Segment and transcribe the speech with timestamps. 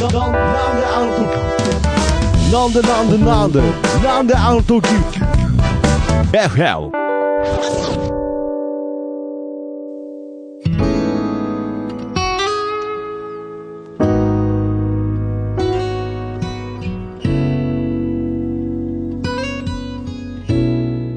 [0.00, 0.10] なん
[2.72, 3.60] でなんでなんで
[4.02, 4.88] なんであの時
[6.32, 6.90] FL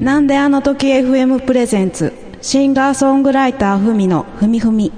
[0.02, 2.12] なんであの時 FM プレゼンツ
[2.42, 4.92] シンガーソングライターふみのふみふみ。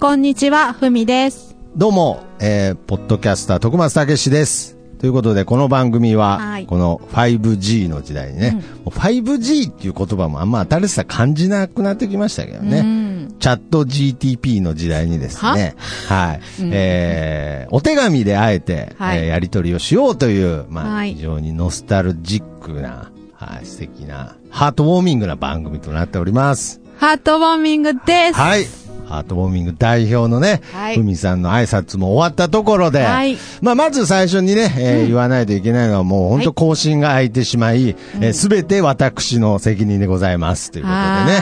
[0.00, 1.54] こんにちはふみです。
[1.76, 4.76] どうも、えー、ポッドキャスター徳松たけしです。
[4.98, 6.66] ということで、この番組は、はい。
[6.66, 12.78] この 5G の時代にね、もう 5G っていう言葉もあんま新しさ感じなくなってきましたけどね。
[12.80, 13.34] うん。
[13.38, 15.76] チャット GTP の時代にですね、
[16.08, 16.34] は？
[16.34, 16.40] い、
[16.72, 19.18] えー、お手紙であえて、はい。
[19.18, 21.14] えーやり取りをしようという、まあ、はい。
[21.14, 26.80] 非常にノスタルジックな、はい、素敵な、ハートウォーミングな番組となっております。
[26.98, 28.34] ハートウォーミングです。
[28.34, 28.66] はい。
[29.06, 30.96] ハートウォーミング代表のね、はい。
[30.96, 33.36] ふみさんの挨拶も終わったところで、はい。
[33.60, 37.96] まあ、まず最初にね、えー言わないといけないのはもう本当更新が空いてしまい、
[38.32, 41.38] すべ、て私の責任でございますということでね。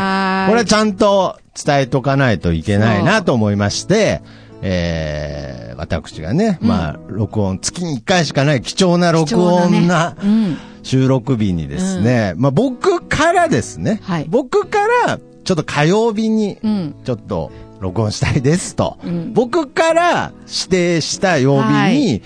[0.49, 4.23] これはちゃんと伝えとかないといけないなと思いまして、
[4.63, 10.59] えー、私がね、まあ、録音、月に1回しかない貴重な録音な、うん。
[10.83, 14.27] 収録日にですね、まあ僕からですね、はい。
[14.29, 15.19] 僕から
[15.51, 22.23] ちょっと火曜日にうんちょっと録音したいですと、うん僕から指定した曜日に、はい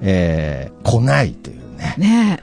[0.00, 1.94] えー来ないというね。
[1.98, 2.42] ね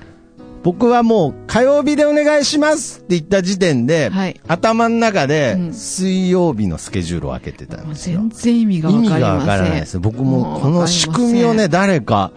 [0.64, 8.22] 僕はもう火曜日でお願いしますって言った時点で、はい頭の中でうん水曜日のスケジュールを開けてたんですよ。
[8.22, 10.00] 全然意味がわかりません意味がわからないです。
[10.00, 12.32] 僕もこの仕組みをね、誰か、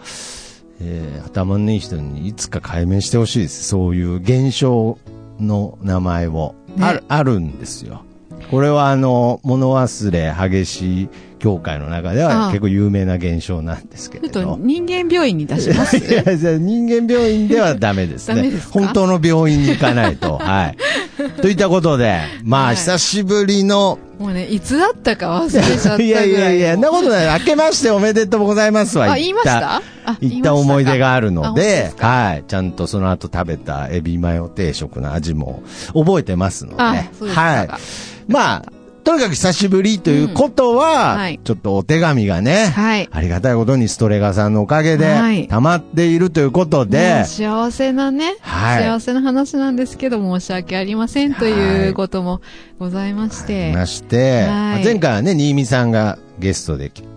[0.81, 3.63] えー頭のいい人にいつか解明してほしいです。
[3.63, 4.97] そういう現象
[5.39, 6.55] の名前を。
[6.75, 8.03] ねある、あるんですよ。
[8.51, 11.09] これはあの、物忘れ激しい
[11.45, 14.57] 協会の中では結構有名な現象なんですけちょっとれど。
[14.59, 16.23] 人間病院に出します いや
[16.57, 18.49] 人間病院ではダメですね。
[18.59, 18.79] すか？
[18.79, 20.37] 本当の病院に行かないと。
[20.41, 20.77] はい。
[21.41, 27.39] といったことで、まあ、はい久しぶりの、もうねいつだったか忘れちゃったいいやいやいや、なことない。
[27.39, 29.75] 明けましておめでとうございますはあ言いました？
[29.75, 32.43] あ言った思い出があるので、はい。
[32.47, 35.61] ちゃんとその後食べたエビマヨ定食の味も
[35.93, 37.69] 覚えてますので、あそうですかはい。
[38.27, 38.65] まあ、
[39.05, 41.39] とにかく久しぶりということは、うんはい。
[41.43, 43.07] ちょっとお手紙がね、はい。
[43.11, 45.43] ありがたいことにストレガさんのおかげはい。
[45.43, 48.83] で溜まっているということで、ね幸せなね、はい。
[48.83, 52.41] 幸せな話なんですけど、申し訳ありませんということも
[52.79, 53.71] ございまして。
[53.73, 54.47] まして、はい。
[54.47, 57.07] まあ前回はね、新見さんがゲストで来て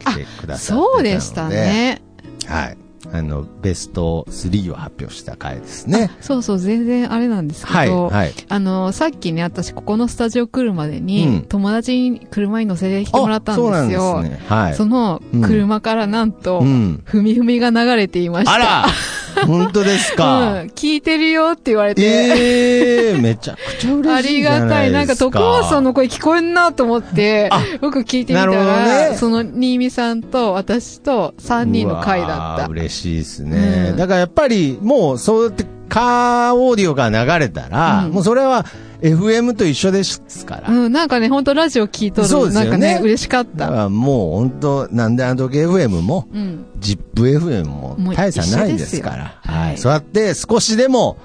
[0.41, 2.03] くださってそうでしたね。
[2.47, 2.88] はい。
[3.12, 6.10] あの、ベスト3を発表した回ですね。
[6.20, 8.32] そうそう、全然あれなんですけど、はい、はい。
[8.48, 14.10] あの、さっきね、私ここのスタジオ来るまでに、うん友達に車に乗せてきてもらったんですよ。
[14.10, 14.46] あそうですね。
[14.48, 14.74] はい。
[14.74, 18.52] その車からなんと、うんふみふみが流れていました。
[18.52, 18.86] あら
[19.47, 24.93] 本当ですうん、か、聞いてるよって言われて、ええー、めちゃくちゃ嬉あしいじゃりがたい。
[24.93, 25.16] なんか。
[25.16, 32.67] 徳松さんの声聞こえんなと思ってあ、僕聞いてみたら、ねその、新見さんと私と3人の回だった。
[32.67, 33.88] 嬉しいですね。
[33.91, 38.67] うんだからやっぱり、もう、そうやって、カーオーディオが流れたら、うんもうそれは
[39.00, 40.70] FM と一緒ですから。
[40.70, 43.66] うん、なんかね、本当ラジオ聞いとるそうですよねなんかね、嬉しかった。
[43.66, 46.66] だからもう本当なんであの時 FM も、うん。
[46.81, 49.38] ZIPFM も大差ないですから。
[49.42, 49.53] は。
[49.53, 51.19] はいいそうやって少しでも、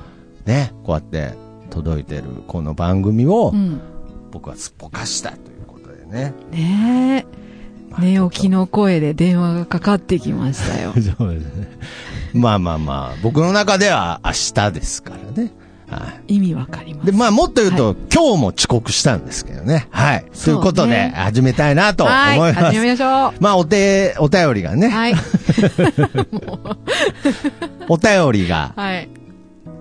[0.46, 1.34] ね、こうやって
[1.70, 3.82] 届いてるこの番組をう、ん。
[4.32, 6.34] 僕はすっぽかしたということでね。
[6.52, 7.26] ね
[7.90, 8.20] まあえ。
[8.20, 10.94] 寝起きの声で電話がかかってきましたよ。
[11.18, 11.68] そうですね。
[12.34, 15.23] まあまあまあ、僕の中では明日ですからね。
[15.94, 16.36] はい。
[16.36, 17.06] 意味わかります。
[17.06, 19.88] で、まあもっと言うと、今日も遅刻したんですけどね。
[19.92, 20.26] はい。
[20.44, 22.56] ということで、始めたいなと思いはい、ます。
[22.56, 23.34] 始めましょう。
[23.42, 25.14] まあお手、お便りがね、はい。
[27.90, 29.10] お便りがはい。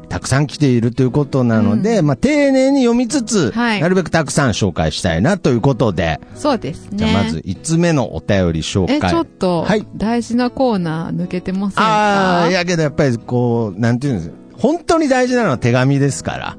[0.09, 6.99] たくさん来ているということなので、まあ丁寧に読みつつ、はいなるべくたくさん紹介したいなということで、そうですね。
[6.99, 9.11] じゃあまず5つ目のお便り紹え、介。
[9.11, 11.83] ちょっとはい、大事なコーナー抜けてませんか？
[11.83, 14.33] ああ、いやけどやっぱりこう、なんていうんです
[14.63, 16.57] 本当に大事なのは手紙ですから。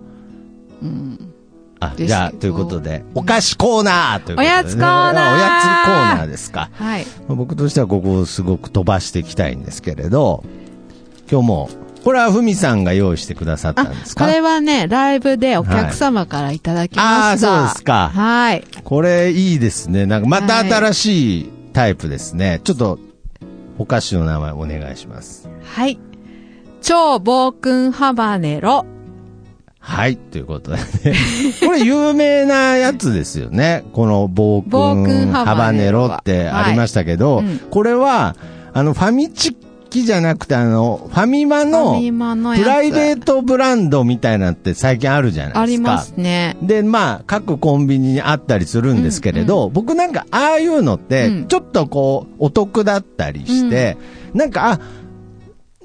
[0.82, 1.34] うん。
[1.80, 4.54] あ、じゃあ、ということで、お菓子コーナーということで、ね。
[4.54, 5.48] おやつコーナーおや
[5.84, 6.70] つコーナーですか。
[6.74, 7.06] はい。
[7.28, 10.44] まあ僕としてはここをすごく飛ばしていきたいんですけれど、
[11.32, 11.70] 今日も、
[12.04, 14.26] これはふみさんが用意してくださったんですか？
[14.26, 17.12] これはね、ライブでお客様からいただきました。
[17.12, 18.64] はいあーそうですかはい。
[18.84, 20.06] これいいですね。
[20.06, 22.60] なんかまた新しいタイプですね。
[22.66, 23.00] ちょっと、
[23.78, 25.48] お菓子の名前お願いします。
[25.64, 25.98] はい。
[26.84, 28.86] 超暴君ハバネロ。
[29.80, 30.84] はい、ということでね。
[31.66, 33.86] これ有名なやつですよね。
[33.94, 38.36] この暴暴君君ハバネネロってありましたけど、はいうんこれは、
[38.74, 39.56] あの、ファミチ
[39.90, 42.02] キじゃなくて、あの、ファミマフの
[42.56, 45.62] プライベートブランドみたいなのって最近あるじゃないですか。
[45.62, 46.58] ありますね。
[46.62, 53.96] で、まあ、各コンビニにあったりするんですけれど、僕なんか、ああいうのってうん、ちょっとこう、お得だったりして、
[54.34, 54.80] なんか、あ、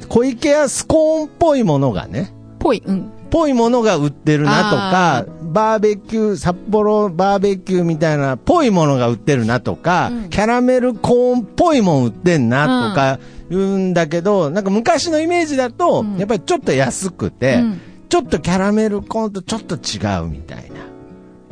[0.09, 2.83] 小池屋スコーンっぽいものがね、ぽい。
[2.85, 3.13] うん。
[3.31, 10.31] ぽいものが売ってるなとか、バーベキュー、札幌バーベキューみたいな、ぽいものが売ってるなとか、うん。
[10.31, 13.19] キャラメルコーンっぽいもん売ってんなとか
[13.51, 16.17] 言うんだけど、なんか昔のイメージだと、うん。
[16.17, 17.81] やっぱりちょっと安くて、うん。
[18.09, 20.77] ちょっとキャラメルコーンとちょっと違うみたいな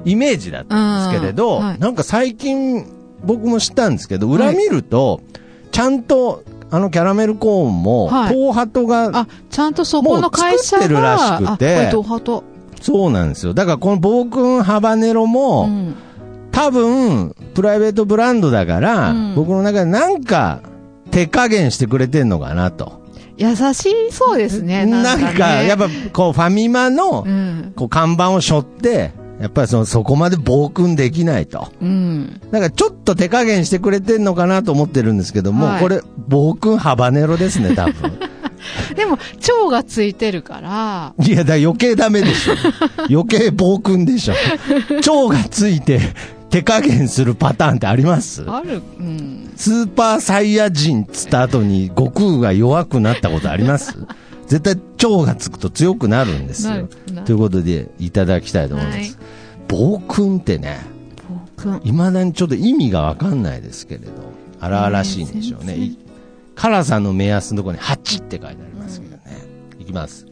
[0.07, 1.79] イメージだったんですけれど、うんはい。
[1.79, 2.87] なんか最近
[3.23, 5.21] 僕も知ったんですけど、裏見ると、
[5.73, 6.43] ちゃんと
[6.77, 10.83] あのキャラメルコーンも、はい東ハトがあ、ちゃんとそこの会社が。
[10.83, 12.45] 作ってるらしくてあ、これドハト？
[12.81, 13.55] そうなんですよ。
[13.55, 15.95] だからこの暴君ハバネロも、うん。
[16.53, 20.61] 多分、プライベートブランドだから、うん僕の中でなんか、
[21.11, 23.03] 手加減してくれてんのかなと。
[23.39, 24.87] 優しそうですね。
[24.87, 25.39] ななんんか、ね。
[25.39, 27.73] か、やっぱ、こう、ファミマのう、ん。
[27.77, 31.69] こう、看板を背負って、やっぱりその、そこまで暴君できないと。
[31.83, 32.41] うん。
[32.51, 38.19] だからちょっと手加減してくれてんのかなと思ってるんですけども、はいこれ、暴君ハバネロですね、多分。
[38.97, 42.55] でも、蝶がついてるから、いや、だ余計ダメでしょ。
[43.11, 44.35] 余計暴君でしょ。
[45.03, 46.01] 蝶がついて
[46.51, 48.43] 手加減するパターンってあります？
[48.49, 49.53] ある、うん。
[49.57, 53.95] スーパーサイヤ人っつった後に悟空が弱くなったことあります？
[54.47, 56.89] 絶対蝶がつくと強くなるんですよ
[57.25, 58.99] ということで、いただきたいと思います。
[58.99, 60.81] はい暴君ってね、
[61.57, 64.13] 僕未だにちょっと意味がわかんないですけれど、
[64.61, 65.77] 荒々しいんでしょうね。
[65.77, 65.99] ねい
[66.55, 69.23] 辛さの目安のところに8って書いてありますけどね。
[69.79, 70.27] いきます。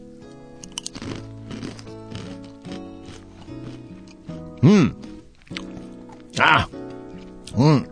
[4.63, 4.95] うん。
[6.39, 6.67] あ
[7.55, 7.87] うん。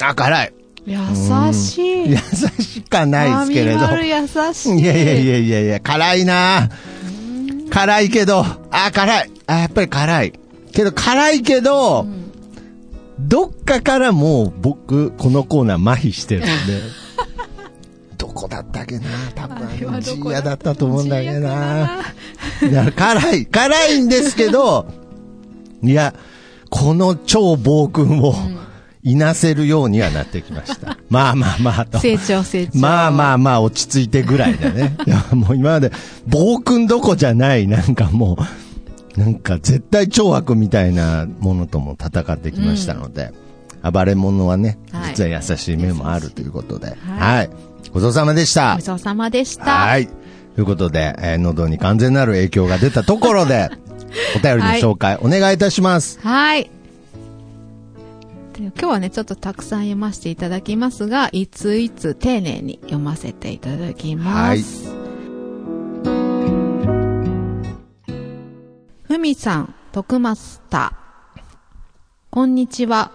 [0.00, 0.52] あ、辛い。
[0.86, 2.10] 優しい。
[2.10, 3.80] 優しかないですけれど。
[3.98, 4.80] 優しい。
[4.80, 6.70] いやいやいやいやいや、辛いな
[7.70, 9.30] 辛いけど、あ、辛い。
[9.46, 10.32] あ、やっぱり辛い。
[10.72, 12.06] けど、辛いけど、
[13.18, 16.50] どっかからもう僕、このコーナー麻痺してるんで。
[18.16, 19.04] どこだったっけな
[19.34, 22.02] 多分ジーヤだったと思うんだけどな。
[22.60, 23.46] ジいや辛い。
[23.46, 24.86] 辛いんですけど、
[25.82, 26.14] いや、
[26.70, 28.34] この超暴君を
[29.06, 30.98] いなせるようにはなってきました。
[31.08, 32.00] まあまあまあと。
[32.00, 32.78] 成長成長。
[32.80, 34.96] まあまあまあ落ち着いてぐらいだね。
[35.06, 35.92] い やもう今まで
[36.26, 38.36] 暴君どこじゃない、なんかも
[39.16, 43.32] う、なんか絶対超悪みたいなものとも戦ってきましたので、
[43.88, 47.50] 暴れ者はね、はい実は優しい面もあるということで、ははい。
[47.92, 48.84] ごちそうさまでしたごち。
[48.86, 49.64] そうさまでした。
[49.64, 50.08] はい。
[50.56, 53.70] ということで、えー喉に完全なる影響が出たところで、
[54.34, 56.18] お便りの紹介、お願いいたします。
[56.22, 56.70] はい。
[58.58, 64.94] 今日はね、ちょっとたくさん読ませていただきますが、いついつ丁寧に読ませていただきます。
[69.02, 71.40] ふみさん、徳マスター。
[72.30, 73.12] こんにちは。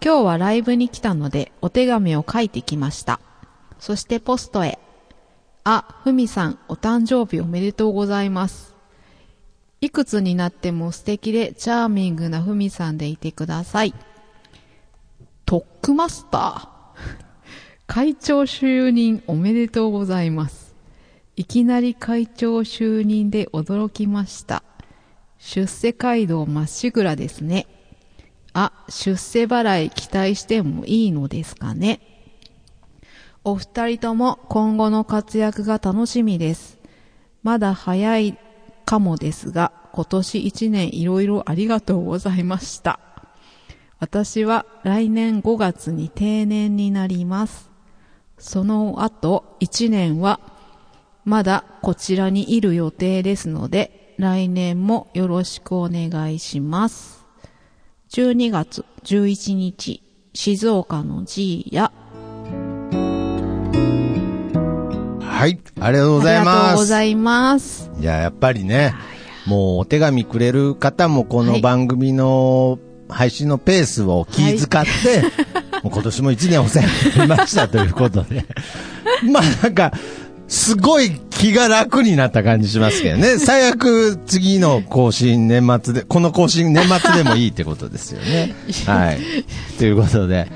[0.00, 3.18] 今日はライブに来たので、お手紙を書いてきました。
[3.80, 4.78] そしてポストへ。
[5.64, 8.76] あ、ふみさん、お誕生日おめでとうございます。
[9.80, 13.92] いくつになっても素敵でチャーミングなふみさんでいてください。
[15.46, 16.68] トックマスター。
[17.86, 20.74] 会長就任おめでとうございます。
[21.36, 24.64] いきなり会長就任で驚きました。
[25.38, 27.68] 出世街道まっしぐらですね。
[28.54, 32.00] あ、出世払い期待してもいいのですかね。
[33.44, 36.80] お二人とも今後の活躍が楽しみです。
[37.44, 38.36] まだ早い
[38.84, 42.98] かもですが、今年一年いろいろありがとうございました。
[43.98, 47.70] 私は来年5月に定年になります。
[48.38, 50.40] その後1年は
[51.24, 57.24] まだこちらにいる予定ですので、来年もよろしくお願いします。
[58.10, 60.02] 12月11日、
[60.34, 61.90] 静岡の G や、
[65.20, 65.58] はい。
[65.80, 66.76] ありがとうございありがとうます。
[66.76, 67.90] ございます。
[67.98, 68.94] いや、やっぱりね、
[69.46, 75.22] もうお手紙くれる方もこの番組の配信のペースを気遣って、
[75.82, 78.44] もう今年も一年お世話になりましたということで。
[79.30, 79.92] まあなんか、
[80.48, 83.38] すごい気が楽になった感じしますけどね。
[83.40, 88.54] 最悪次の更新年末で、この更新年末でもいいってことですよね。
[88.86, 89.18] はい。
[89.78, 90.48] ということで、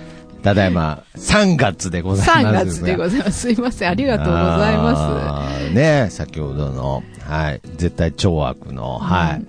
[0.42, 2.64] ただいま3月でございます3が。
[2.64, 3.40] 月でございます。
[3.40, 3.90] すいません。
[3.90, 5.69] ありがとうございます。
[5.69, 5.75] す。
[5.75, 9.45] ね、先ほどの、はい、絶対超悪の、はい。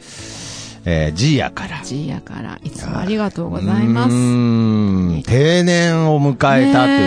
[0.86, 1.82] えー、ジーヤから。
[1.84, 4.14] ジーヤから、いつもありがとうございます。
[4.14, 7.00] うーん定年を迎えたという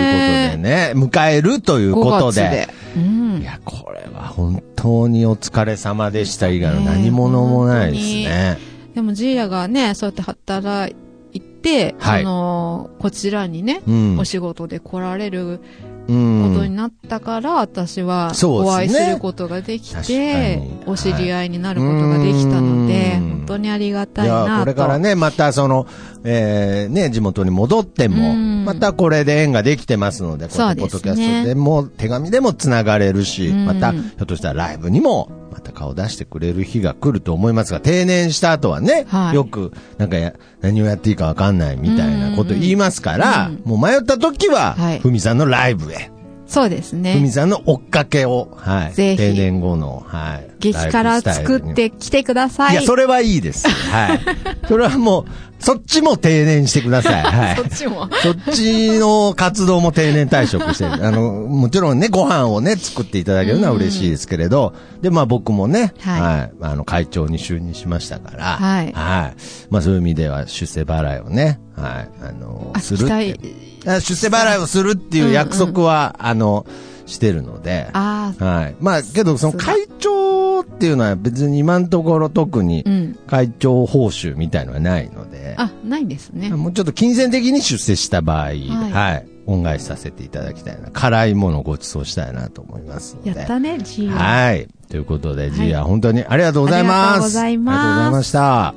[0.51, 2.69] ことでね、迎えるというこ5とで月で。。
[2.97, 3.45] うんい。
[3.45, 8.59] や、これは本当にお疲れ様でした以外の何者もないですね。
[8.95, 10.95] でもジーヤがね、そうやって働
[11.33, 15.61] いて、はいその、こちらにね、うんお仕事で来られるう
[16.07, 16.77] ことにん。
[16.77, 18.71] なったから、私はそうですね。
[18.71, 24.61] お会いすることができてに、お知り合いになることができたので、うん本当にありがたいなと。
[24.61, 25.87] これからね、またその、
[26.25, 28.65] えー、ね、地元に戻っても、うん。
[28.65, 33.67] またこれで縁ができてますので、こうやってポッドキャストでも、手紙でもつながれるし、うん。
[33.67, 39.37] また、ひょっとしたらライブにも、また顔出してくれる日が来ると思いますが、定年した後はね、はい。
[39.37, 43.63] よく、なんかや、何をやっていいかわかんないみたいなこと言いますから、うん。
[43.65, 46.11] もう迷った時ははい、ふみさんのライブへ、
[46.47, 47.31] そうですふみね。
[47.31, 50.51] さんの追っかけを、はい、定年後の、はい。
[50.73, 52.73] 激辛作ってきてください。
[52.73, 53.69] いや、それはいいです。
[53.69, 54.21] はい。
[54.67, 55.25] それはもう、
[55.59, 57.23] そっちも定年してください。
[57.23, 57.63] はいそ。
[57.63, 58.09] っちも。
[58.23, 69.35] そっちの活動も定年退職して、 あの、もちろんね、ご飯をね、作っていただけるのは嬉しいですけれど、で、まあ僕もね、はいはい、あの、会長に就任しましたから、はいはい。
[69.71, 73.39] まあそういう意味では出世払いをね、はい、あの、あするって。
[73.87, 76.67] あ出世払いをするっていう約束は、あの、
[77.07, 78.35] してるので、は
[78.71, 78.83] い。
[78.83, 83.19] まあ、けど、その会長っていうのは別に今のところ特にうん。
[83.27, 86.51] 会長報酬みたいのはないので、あ、ないんですね。
[86.51, 90.91] もうちょっと金銭的に出世した場合、はい、恩返しさせていただきたいな。
[90.91, 93.39] 辛いものをご馳走したいなと思いますので。
[93.39, 94.13] やったね、ジーヤ。
[94.17, 94.69] はい。
[94.89, 96.99] ということで、いジーヤ、本当にありがとうございます。
[96.99, 98.75] ありがとうございますありがとうございました。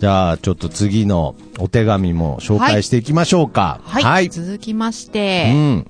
[0.00, 3.80] じゃあ、ちょっと次のお手紙も紹介していきましょうか。
[3.84, 4.28] はい。
[4.28, 5.86] 続きましうて、ん。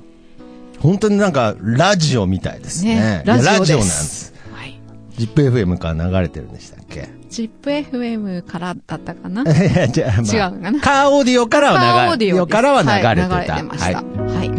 [0.81, 2.97] 本当になんか、ラジオみたいですね。
[2.97, 4.35] ねラジラジオなんです。
[4.53, 4.81] はい。
[5.19, 7.09] ZIPFM から流れてるんでしたっけ？
[7.31, 9.43] チップ FM からだったかな？
[9.45, 10.81] いや、じゃあ、まあ、違うのかな？
[10.81, 13.55] カーオーディオからはカーオー流れ、ディオですからは流れてた。
[13.55, 14.03] はいました。
[14.03, 14.51] はい。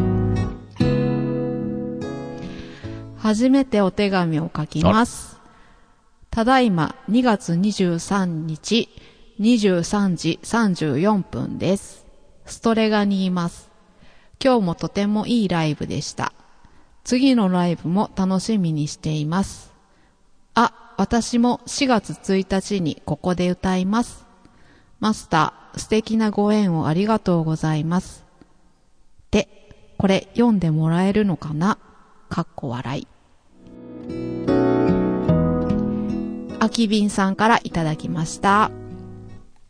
[3.17, 5.37] 初めてお手紙を書きます。
[6.29, 8.89] ただいま2月23日
[9.39, 12.05] 23時34分です。
[12.45, 13.68] ストレガにいます。
[14.41, 16.31] 今日もとてもいいライブでした。
[17.03, 19.73] 次のライブも楽しみにしています。
[20.53, 24.25] あ、私も4月1日にここで歌います。
[24.99, 28.23] マスター、素敵なご縁をありがとうございます。
[29.31, 31.77] で、これ読んでもらえるのかな？
[32.29, 33.07] かっこ笑い。
[36.61, 38.71] あきびんさんからいただきました。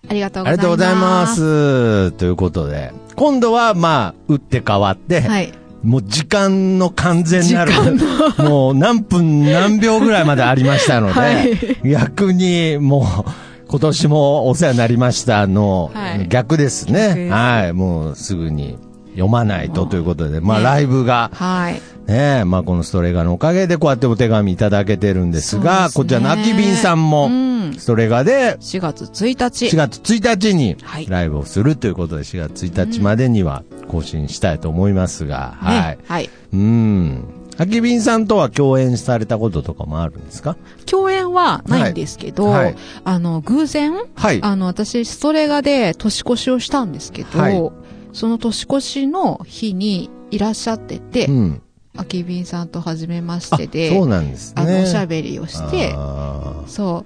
[0.10, 0.58] ありがとうございます。
[0.58, 2.12] ありがとうございます。
[2.14, 5.54] ということで、今度は、まあ、打って変わって、はい。
[5.84, 11.58] もう時間の完全なる時、もう何分何秒ぐらいまでありましたので、 はい
[11.90, 13.30] 逆にもう、
[13.70, 17.30] 今年もお世話になりましたの、はい逆です逆ね。
[17.30, 18.78] はい、もうすぐに
[19.12, 21.82] 読まないとということで、まあねライブが、はい。
[22.10, 27.50] ねまあこのストレガのおかげでこうやってお手紙いただけてるんですが、すねこちらのアキビンさんもう、ん。
[27.78, 29.66] ストレガで4月1日。
[29.68, 35.98] 4月1日にはいライブをするということで、4月1日までには更新したいと思いますが、はいね。。
[36.08, 36.30] はい。
[36.54, 37.24] うん。
[37.58, 40.56] アキビンさんとは共演されたこととかもあるんですか？
[40.86, 44.40] 共演はないんですけど、はいはいあの、偶然、はい。
[44.42, 47.72] あの、私、ストレガで年越しをしたんですけど、はい
[48.12, 51.62] その年越しの日にいらっしゃってて、うん。
[51.98, 54.62] あきびんさんと初めましあ、てで、そうなんですね。
[54.62, 57.06] あの、おしゃべりをして、あそ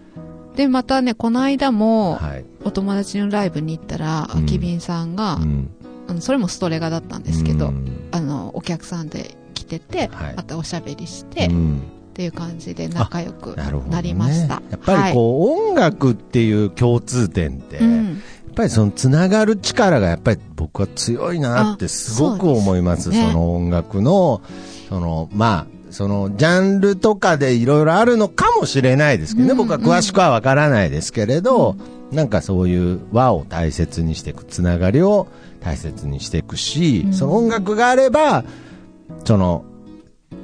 [0.53, 0.57] う。
[0.57, 2.45] で、またね、この間も、ーはい。
[2.63, 5.69] お友達のライブに行ったら、うんあきびんさんが、うん。
[6.07, 11.81] あのそれもストレガだったんですけど、うんあの、お客さんで来てて、はいまたおしゃべりして、っうん
[12.13, 13.55] ていう感じで仲良く
[13.89, 14.61] なりました。
[14.69, 18.23] やっぱりこう、音楽っていう共通点って、やはいうん
[18.53, 23.11] っぱりそのつながる力がやっぱり僕は強いなってすごく思います。
[23.11, 24.41] そあその音楽の、
[24.93, 29.51] その、まあ、その、ジャンルとかでいろいろあるのかもしれないですけどね。
[29.53, 31.75] うん僕は詳しくはわからないですけれど、
[32.11, 35.25] なんかそういう輪を大切にしていく、つながりを
[35.61, 38.43] 大切にしていくし、うんその音楽があれば、
[39.25, 39.65] その、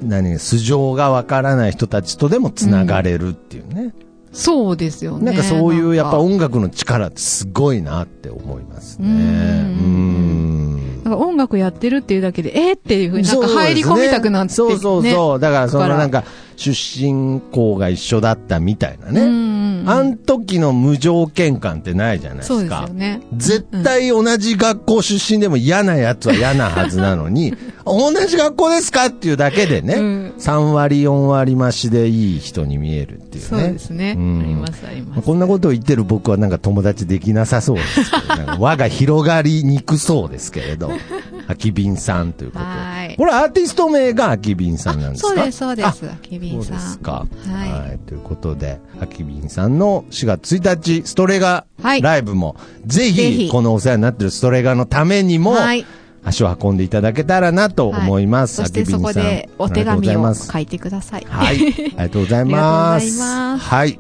[0.02, 3.94] 何、素性がわからない人たちとでもつながれるっていうね。
[4.32, 5.26] そうですよね。
[5.26, 9.08] なんかそういうやっぱ音楽の力ってすごいなって思いますね。
[9.08, 10.49] うん
[11.10, 14.56] か音楽やってるっていうだけで、えー、っていうふうになんか入り込みたくなって、ね。
[14.56, 15.40] そうそうそう。
[15.40, 16.24] だからそのなんか
[16.56, 19.22] 出身校が一緒だったみたいなね。
[19.82, 19.90] うんうん。
[19.90, 22.86] あん時の無条件感ってないじゃないですか。
[22.86, 23.22] すよね。
[23.36, 27.54] 絶対同じ学校出身でも嫌なやつは嫌なはずなのに、
[27.86, 33.48] 同じ学校ですかっていうだけでね、うん3割、4割増しでいい人に見えるっていうね。
[33.50, 34.16] そうですね。
[34.18, 35.22] うんあります、あります。
[35.22, 40.92] こんなことを言ってる僕はなんか友達できなさそうですけど、なんか輪が広がりにくそうですけれど、
[41.50, 42.70] 空き瓶さんということで。
[42.70, 45.30] はいこれアーティスト名が空き瓶さんなんですか？
[45.30, 46.06] そうです、そうであす。
[46.08, 46.76] あきびそうんさん。
[46.78, 47.12] ですか。
[47.48, 55.86] はいということで、空き瓶さんの4月1日、ストレガはいライブも、ぜぜひ、ひこのお世話になってるストレガのためにも、はい。
[56.24, 58.56] 足を運んでいただけたらなと思います。
[58.58, 61.26] そしてそこでお手紙を書いてください。
[61.28, 61.56] はい。
[61.58, 63.06] ありがとうございます。
[63.06, 64.00] ありがとうございますはい。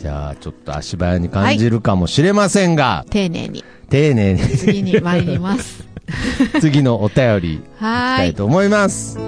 [0.00, 5.84] じゃあ、ちょっと足早に感じるかもしれませんが、丁寧に丁寧に次に参ります。
[6.60, 8.16] 次のお便りいきはーい。
[8.18, 9.18] たいと思います。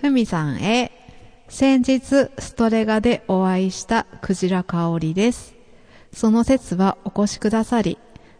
[0.00, 0.92] ふみさんへ。
[1.48, 5.54] 先日、ストレガでお会いしたクジラ香織です。
[6.12, 7.98] その説はお越しくださり、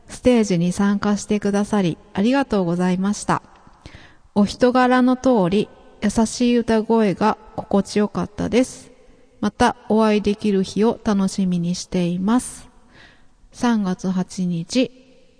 [0.08, 3.42] ステージに参加してくださり、ありがとうございました。
[4.34, 5.68] お人柄の通り、
[6.02, 8.90] 優しい歌声が心地よかったです。
[9.40, 12.73] またお会いできる日を楽しみにしています。
[13.54, 14.90] 3月8日、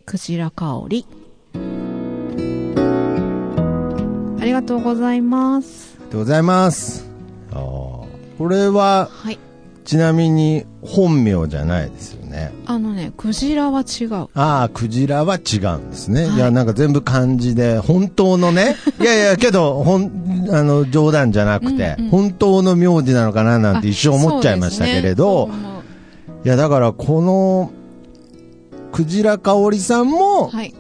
[0.07, 1.05] クジラ香織。
[4.41, 5.97] ありがとうございます。
[5.97, 7.11] ありがとうございます。
[7.51, 9.39] あーこれは、はい。
[9.85, 12.53] ちなみに本名じゃないですよね。
[12.67, 14.15] あのね、クジラは違う。
[14.33, 16.27] ああ、クジラは違うんですね。
[16.27, 25.75] はいい、や、なんか全部漢字で、本当のね、 いやいや、けど、ほん、あの、冗談じゃなくて、うんうん本当の名字なのかななんて一瞬思っちゃいましたけれど、あそうですね
[26.45, 27.73] いや、だからこの、
[28.95, 30.75] クジラ香織さんうもはい。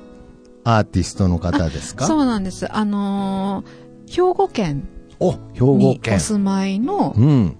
[0.64, 2.06] アーティストの方ですか？
[2.06, 2.72] そうなんです。
[2.74, 4.86] あのー兵庫県
[5.18, 6.20] お、兵庫県にお。
[6.20, 7.56] 住まいのうん。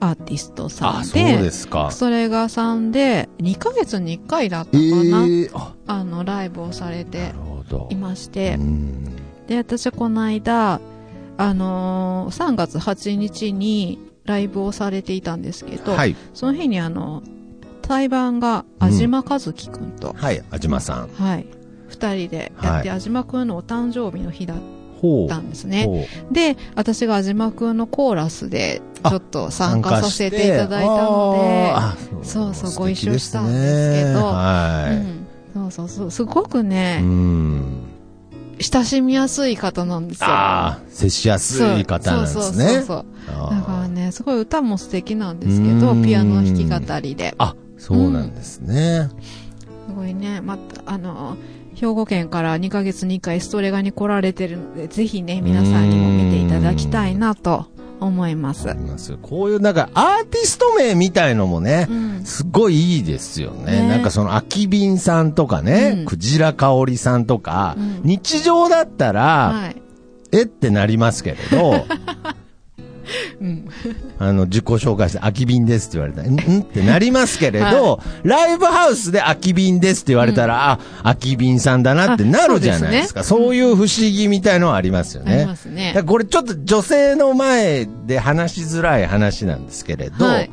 [0.00, 1.90] アーティストさあ、んそうで、ですか。
[1.90, 7.32] それがさんで、2ヶ月に1回だったえかな、えあ、あの、ライブをされて
[7.90, 7.96] い。
[7.96, 9.04] ましうて、ん。
[9.48, 10.80] で、私この間、
[11.36, 16.14] あのー3月8日にライブをされていたんですけど、はい。
[16.34, 17.22] その日にあの、
[17.88, 21.08] 対バンが安島和樹くんと、はい、あじまさん。
[21.08, 21.46] はい、
[21.88, 24.58] 二人でやって、は安島くんのお誕生日の日だっ。
[25.28, 26.08] たんですね。
[26.32, 34.88] で、私が安島くんのコーラスで、あちょっと参加させていただいたので、そうそうご一緒したんですけどねは
[35.54, 36.64] うん、そうそうそう、すごくい。
[36.64, 37.88] ねう、ん。
[38.60, 40.26] 親しみやすい方なんですよ。
[40.30, 42.68] ああ、接しやすい方なんですそうそうね。
[42.72, 43.50] そうそう。
[43.50, 47.34] だからね、すごい歌も素敵なんですけどう、んピアノ弾き語りで。
[47.38, 49.08] あ、そうなんですね。
[49.88, 51.36] すごいね、また、あの、
[51.74, 57.66] 兵庫県から2ヶ月に1回ストレガに来られてるので、ぜひね、皆さんにも見ていただきたいなと
[58.00, 62.24] 思いますますこういう、なんか、アーティスト名みたいのもねう、ん。
[62.24, 63.82] すごいいいですよね。
[63.82, 69.22] ねなんかその、空き瓶さんとかね、うんクジラ香織さんとか、うん日常だったら、
[69.54, 69.82] はい。
[70.32, 71.86] えってなりますけれど、
[73.40, 73.68] うん。
[74.18, 76.34] あの、自己紹介して、空き瓶ですって言われたら、ん？
[76.58, 83.20] んってなりますけれど、 ライブハウスで空き瓶ですって言われたら、あ、空き瓶さんだなってなるじゃないですか。
[83.20, 83.56] あそそうすね。
[83.56, 85.46] いう不思議みたいのはありますよありね。
[85.46, 85.92] ますね。
[85.94, 90.50] だこれちょっと女性の前で話しづらい話なんですけれど、はい。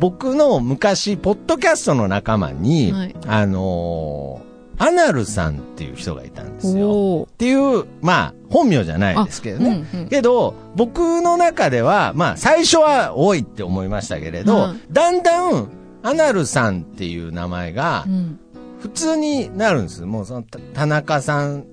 [0.00, 3.14] 僕の昔、ポッドキャストの仲間に、はい。
[3.26, 7.28] あのーアナルさんっていう人がいたんですよ。
[7.30, 9.86] っていう、まあ、本名じゃないですけどね。
[9.92, 15.68] うんうんけど、僕の中では、まあ、最初は多いって思いましたけれど、うんだんだん、
[16.02, 18.38] アナルさんっていう名前がう、ん。
[18.80, 20.02] 普通になるんです。
[20.02, 21.64] もうその、た田中さん、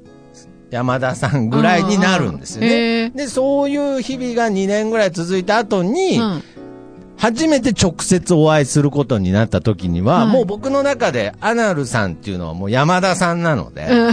[0.70, 3.12] 山田さんぐらいになるんですよへね。
[3.14, 6.44] ーで、そういう日々が2年ぐらい続いた後に、うん
[7.21, 10.27] 初めて直接お会いすることになった時には、はい。
[10.27, 14.12] もう僕の中でアナルさんっていうのはもう山田さんなので、うん。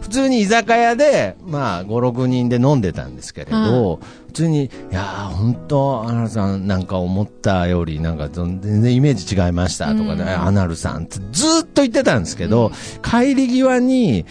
[0.00, 10.28] 普通に居酒屋で、まあ、5、6人で飲んでたんですけれど、普通に、いやー、本当アナルさんなんか思ったより、なんか全然イメージ違いましたとかで、うん。
[10.28, 12.72] アナルさんってずーっと言ってたんですけど、
[13.02, 14.24] 帰り際に、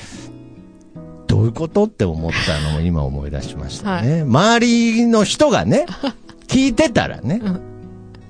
[1.27, 4.21] どういうことって思ったのも今思い出しましたね。
[4.23, 5.85] 周りの人がね、
[6.47, 7.69] 聞いてたらね、うん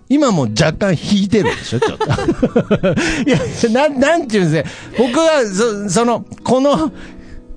[0.09, 2.05] 今も若干引いてるでしょ、ちょっと。
[3.25, 3.39] いや、
[3.71, 4.69] なん、なんていうんですか。
[4.97, 6.91] 僕は、そ、その、この、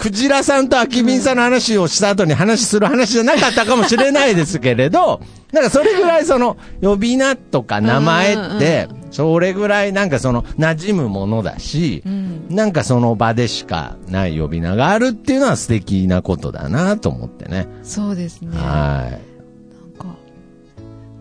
[0.03, 5.21] クジラさんとアキビンさんの話をした後に話する話じゃなかったかもしれないですけれど、
[5.53, 12.47] なんかそれぐらいその、呼び名とか名前って、それぐらいなんかその、馴染むものだしう、ん。
[12.51, 17.69] なんかその場でしかない呼び名があるっていうのは素敵なことだなと思ってね。
[17.85, 18.57] そうですね。
[18.59, 19.32] はい。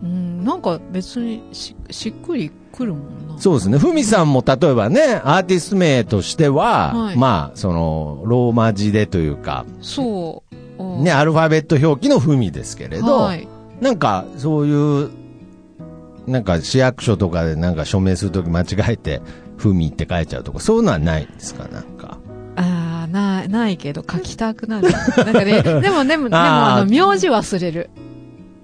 [0.02, 3.38] か、うん、なんか別にししっくりくるもんな。
[3.38, 3.78] そうですね。
[3.78, 10.56] ふみさんも例えばね、アーティスト名としては、はいまあ、その、ローマ字でというか、そう。
[10.84, 13.46] うんね、アルファベット表記のふみですけれど、はい。
[13.80, 15.10] なんか、そういう、
[16.26, 19.20] なんか市役所とかでなんか署名するとき間違えて、
[19.56, 22.18] ふみって書いちゃうとか、そういうのはないんですかなんか？
[22.56, 24.88] ああ、ない、ないけど書きたくなる。
[24.90, 27.90] なんかね、でも、でも、でも、あの、 名字忘れる。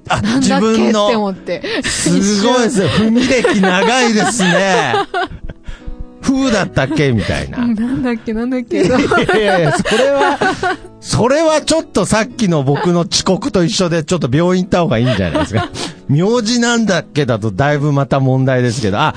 [0.08, 1.62] あ、自だっけって分の、思って。
[1.82, 2.88] すごいですよ。
[2.96, 4.94] ふみ歴長いですね。
[6.20, 7.12] ふうだったっけ？
[7.12, 7.58] みたいな。
[7.58, 8.82] うんなんだっけ、なんだっけ。
[8.82, 10.38] いやいやいや、それは、
[11.00, 15.70] それはちょっとさっきの僕の遅刻と一緒で、ちょっと病院行った方がいいんじゃないですか。
[16.08, 19.14] 名字なんだっけだとだいぶまた問題ですけど、あ、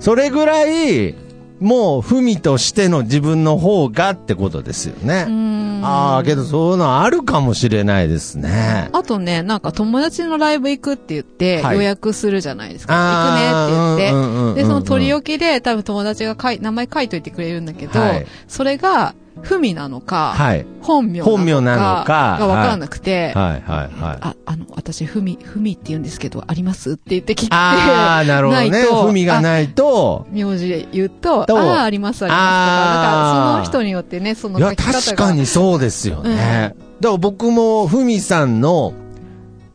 [0.00, 1.14] それぐらい、
[1.60, 5.26] もう、ふみとしての自分の方がってことですよね。
[5.28, 5.48] うん
[5.82, 8.88] ああ、けどそういうのあるかもしれないですね。
[8.92, 12.94] あとね、なんか友達のライブ行くって言って、はい予約するじゃないですか。
[12.94, 14.62] 行くねって言って。
[14.62, 20.66] で、その取り置きで多分友達が書い名前書いといてくれるんだけど、はいそれが、ふみなのか、はい。
[20.82, 24.18] 本名なのか、本名なのかがわからなくて、はい、はい、はい。
[24.20, 28.82] あ、あの、私、ふみ、ふみって言うんですけど、ありますって言ってきて、ああ、なるほどね。
[29.06, 35.00] ふみがないと、名字で言うと、とああ、あります、ありますとか、なんか、その人によってね、その書き方が。
[35.00, 36.74] 確かにそうですよね。
[37.00, 38.92] だから僕も、ふみさんの、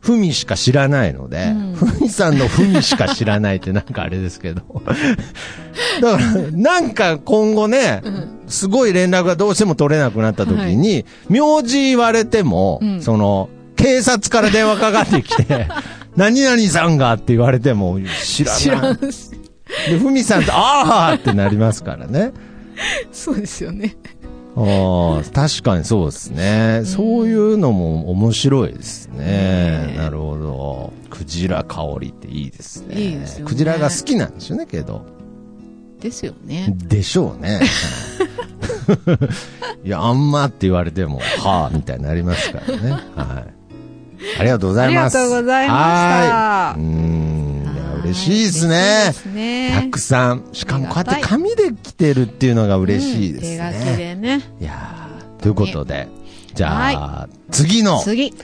[0.00, 4.60] ふみしか知らないのでうん、ふみさんのふみしか知らないってなんかあれですけど。
[6.02, 15.68] だから、なんか今後ね、うんすごい連絡がどうしても取れなくなった時に、名字言われても、うんその、警察から電話かかってきて、
[16.16, 18.60] 何々さんがって言われても、知らない。
[18.60, 19.30] 知らんし。
[19.88, 22.32] で、ふみさんと、ああってなりますからね。
[23.12, 23.96] そうですよね。
[24.56, 26.82] ああ、確かにそうですね。
[26.84, 29.94] そういうのも面白いですね。
[29.96, 30.92] なるほど。
[31.10, 32.94] クジラ香りっていいですね。
[32.94, 35.04] いいですよねクジラが好きなんですよね、けど。
[36.04, 36.74] ですよね。
[36.76, 37.60] でしょうね。
[39.82, 42.90] いや、あんまって言われても、はあ、みたいになりますからね。
[42.90, 43.02] はい。
[44.38, 45.16] ありがとうございます。
[45.16, 46.80] ありがとうございましたはい。
[46.80, 47.62] うーん。
[47.62, 48.66] いや嬉しいです
[49.28, 49.80] ね。
[49.82, 50.44] たくさん。
[50.52, 53.56] しかもこうやって紙で来てるっていうのが嬉しいですね。
[53.56, 54.42] うん手書きでね。
[54.60, 56.06] いやーということで、
[56.54, 58.34] じゃあ、次の、次。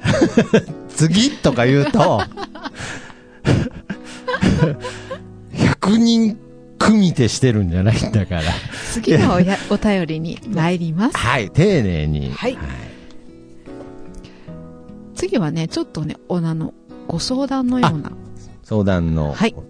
[0.96, 2.22] 次とか言うと、
[5.52, 6.38] 100人
[6.80, 8.42] 組手してるんじゃないんだから。
[8.92, 11.16] 次のおやお便りに参ります。
[11.18, 12.32] はい、丁寧に。
[12.32, 12.58] はい
[15.14, 16.72] 次はね、ちょっとね、おあの、
[17.06, 18.10] ご相談のような。
[18.64, 19.32] 相談の。
[19.32, 19.60] はいあ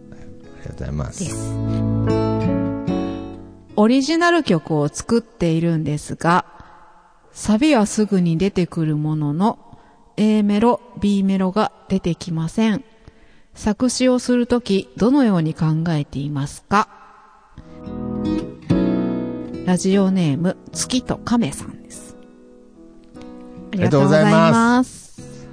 [0.63, 1.07] りがとうございま。
[1.07, 1.35] ですす。
[3.77, 6.45] オリジナル曲を作っているんですが、
[7.33, 9.59] サビはすぐに出てくるものの、
[10.17, 12.85] A メロ、B メロが出てきません。
[13.55, 17.00] 作詞をするとき、どのように考えていますか？
[19.71, 22.17] ラジオネーム、月と亀さんです。
[23.73, 25.13] ありがとうございます。
[25.23, 25.49] す。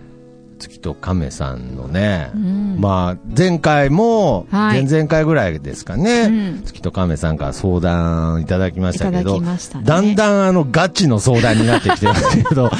[0.58, 2.78] 月と亀さんのね、うん。
[2.80, 4.88] まあ、前回も、はい。
[4.88, 6.30] 前々回ぐらいですかね、う
[6.62, 6.64] ん。
[6.64, 9.58] 月と亀さんから相談いただきましたけど、だね。
[9.84, 12.72] だんだんあの、ガチの相談になってきてますけど、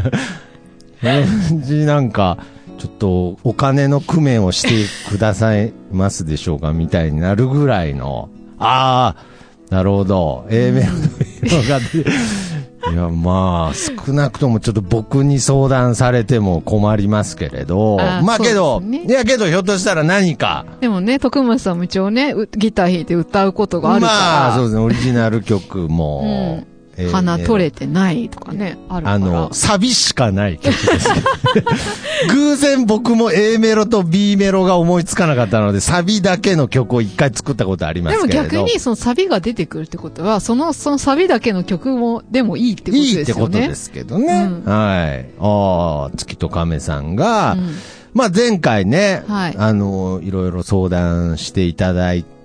[1.00, 2.38] 返事なんか、
[2.78, 9.35] ちょっとお金の工面をしてくださいますでしょうかみたいになるぐらいの、ああ、
[9.70, 10.98] なるほど、A メロの
[11.42, 12.10] 色が出て、
[12.92, 19.04] いや、まあ、少なくともちょっと僕に相談されても困りますけれど、あーまあけど、ね。
[19.04, 24.18] いやけどひょっとしたら何か、でもね、徳松さんも一応ね、うギター弾いて歌うことがあるから。
[24.18, 29.16] まあ、そうですね、オリジナル曲も、うんえー鼻取れてないとかね、あるから。
[29.16, 31.08] あの、サビしかない曲です。
[32.32, 38.50] 偶然僕も A メロと B メロが思いつかなかったので、サビだけの曲を一回作ったことありまですもけれど。
[38.50, 43.18] 逆にそのサビが出てくるってことは、その、そのサビだけの曲も、でもいいってことですよね。
[43.18, 44.48] いいってことですけどね。
[44.64, 45.26] うんはい。
[45.38, 47.76] ああ、月と亀さんが、うん
[48.14, 52.35] まあ前回ね、はいあの、いろいろ相談していただいて、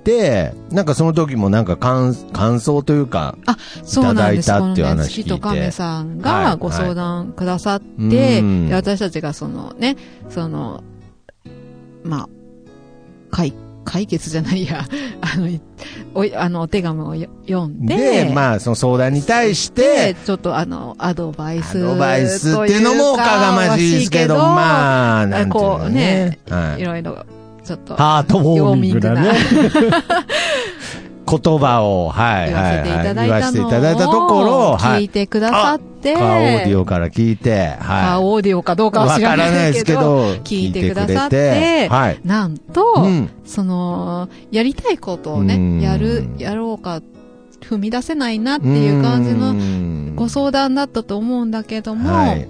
[0.72, 4.46] なんかその時もなんか感感想というか、あ、そうなんです。
[4.46, 9.96] いただいたっていう話月と亀さんはいがご相談くださって、はいうんで私たちがそのね、
[10.30, 10.84] その、
[12.04, 12.30] まあ、
[13.30, 13.54] 解、
[13.86, 14.86] 解決じゃないや、
[15.22, 15.62] あの、い
[16.14, 21.78] おいあの、お手紙をよ読んで、で、まあその相談に対しでて、、ちょっとあの、アドバイス。
[21.78, 27.26] アドバイスっていうのもおかがましいですけど、まあ、なんていうのこうね、はいいろいろ、
[27.64, 27.96] ちょっと。
[27.96, 29.32] ハートウォーミングだね。
[31.40, 38.06] 言葉を、はい、言わせていただい言わせていただいたところ聞いてくださって、カーオーディオから聞いて、カはい。
[38.18, 47.02] ーオーディオかどうかは知らないですけど、聞いてくださってはいなんと、うんその、やりたいことをうんね、やる、やろうか、
[47.62, 52.48] 踏み出せないなっていう感じののご相談だったと思うんだけども、はい。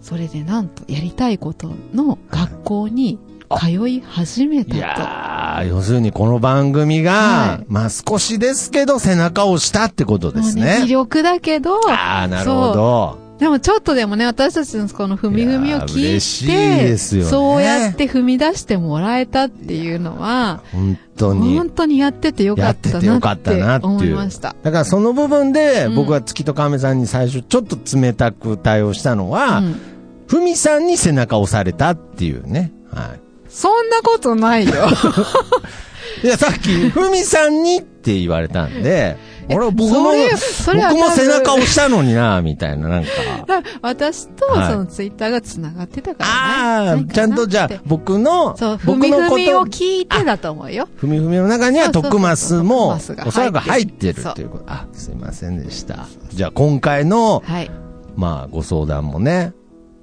[0.00, 10.38] それでなんとやりたいことの学校に通い始めいたやー、要するにこの番組が、はいまあ少しですけど背中を押したってことと。
[10.38, 10.86] ですもうね、魅ね。
[10.88, 13.26] 力だけど、ああ、なるほど。
[13.38, 21.56] でもちょっとでもね、私たちのこの踏み踏みを聞いて、いねそうやって踏み出してもらえたっていうのは、本当に。
[21.56, 23.92] 本当にやっててよかやったてよかったなってていう。
[23.92, 24.56] 思いました。
[24.62, 29.80] だからその部分で、うん僕は月と亀さんに最初ちょっと冷たく対応したのは、うん
[30.26, 32.72] ふみさんに背中を押されたっていうね。
[32.92, 33.20] はい。
[33.48, 34.72] そんなことないよ。
[36.22, 39.16] いや、さっき、ふみさんにって言われたんで、
[39.48, 43.10] 俺は僕も、僕も背中押したのにな、みたいな、なんか。
[43.82, 50.88] 私とはいそのツイッターが繋がってたから、ああ、ないかなちゃんとじゃあ僕の、そう、踏僕み踏のことみを聞いてだと思うよ。
[50.96, 54.64] ふみふみの中には徳マスも、おそらく入ってるっていうこと。
[54.66, 56.06] あ、すいませんでした。
[56.32, 57.70] じゃあ今回の、はい。
[58.16, 59.52] まあご相談もね、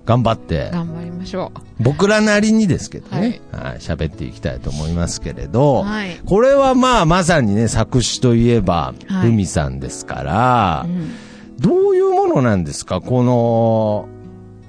[0.06, 5.50] 頑張って、頑張りましょ僕らなりにですけどね、はい、喋っていきたいと思いますけれう。
[5.50, 6.20] ど、はい。
[6.26, 9.30] これはまあまさにね、作詞といえば、はい。
[9.30, 11.12] ふみさんですからう、ん。
[11.60, 13.00] どういうものなんですか？
[13.00, 14.10] この、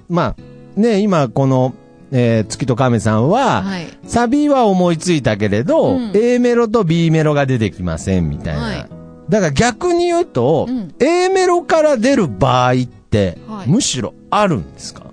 [0.08, 1.74] まあ、ね、今この、
[2.12, 3.86] えー月と亀さんは、はい。
[4.06, 6.12] サビは思いついたけれど、うん。
[6.14, 8.62] A メロと B メロが出てきませんみたいな。
[8.62, 8.88] はい。
[9.28, 10.94] だから逆に言うと、うん。
[11.00, 13.68] A メロから出る場合って、はい。
[13.68, 15.03] むしろあるんですか？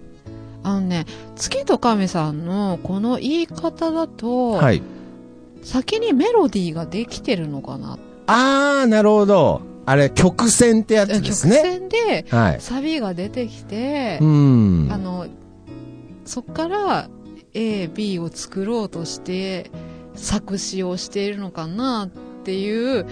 [0.64, 4.82] あのね、月と亀さんのこの言い方だと、はい。
[5.64, 7.98] 先にメロディーができてるのかな。
[8.28, 9.62] あー、なるほど。
[9.86, 11.56] あれ、曲線ってやつで曲すね。
[11.62, 12.62] 線ではい。
[12.62, 14.90] サビが出てきてう、ん。
[14.92, 15.28] あの、
[16.26, 17.10] そっから
[17.54, 19.72] A、B を作ろうとして
[20.16, 22.10] 作詞をしているのかなっ
[22.44, 23.06] ていう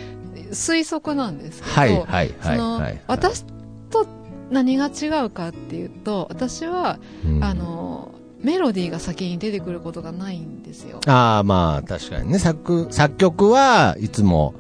[0.51, 2.57] 推測なんですけど、はい、はい、はい。
[2.57, 3.45] はい、私
[3.89, 4.05] と
[4.51, 11.01] 何が違うかっていうと、私は、うんあの、メロディーが先に出てくることがないんですよ。
[11.07, 12.39] ああ、まあ、確かにね。
[12.39, 14.53] 作、作曲はいつも、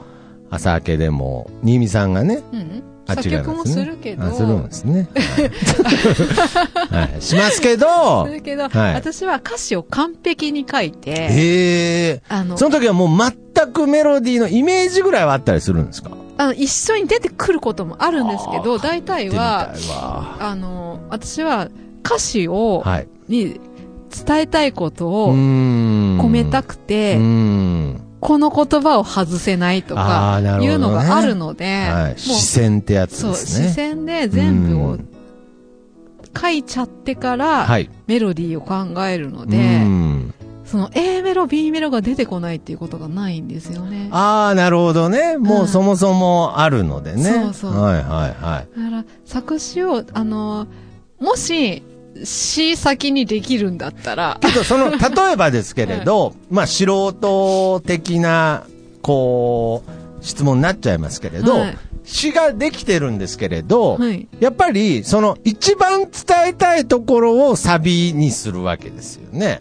[0.49, 2.83] 朝明けでも、新見さんがね、うん。
[3.07, 5.09] あ作曲もするけど、あ、するんですね。
[6.91, 12.21] はい、 はいしますけどす、るけど、はい私は歌詞を完璧に書いて、へえ。
[12.29, 13.09] あの、その時はもう
[13.55, 16.11] 全くメロディーのイメージぐらいはあったりするんですか？
[16.39, 19.73] あの一緒に出てくることもあるんですけど、大体は
[20.39, 21.67] あの、私は
[22.05, 23.07] 歌詞を、はい。
[23.27, 23.59] に
[24.25, 27.17] 伝えたいことうを込めたくて。
[28.21, 32.05] この言葉を外せないとかいうのがあるので、はい。
[32.07, 33.67] もう視線ってやつですね。
[33.67, 35.09] 視線で全部をうん
[36.39, 37.89] 書いちゃってから、はい。
[38.07, 40.33] メロディーを考えるのうで、ん
[40.69, 44.09] その A メロ、B メロが出てこないっていうことがないんですよね。
[44.11, 45.37] ああ、なるほどね。
[45.37, 47.23] もううんそもそもあるのでね。
[47.23, 48.79] そうそうはいはいはい。
[48.79, 50.67] だから、作詞を、あの、
[51.19, 51.83] もし、
[52.23, 58.63] 詩先にできるんだったら、けど、その、 例えばですけれど、まあ、素人的な、
[59.01, 61.77] こう、質問になっちゃいますけれど、はい
[62.11, 64.27] 詩ができてるんですけれど、はい。
[64.39, 66.09] やっぱり、その、一番伝
[66.47, 69.59] えたいところをサビにするわけですよね。